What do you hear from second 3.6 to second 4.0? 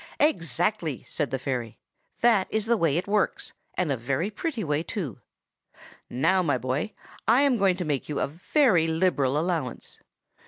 and a